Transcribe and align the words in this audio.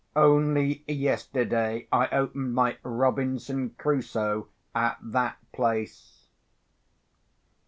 Only 0.15 0.83
yesterday, 0.87 1.87
I 1.91 2.07
opened 2.07 2.55
my 2.55 2.75
Robinson 2.81 3.75
Crusoe 3.77 4.47
at 4.73 4.97
that 4.99 5.37
place. 5.51 6.25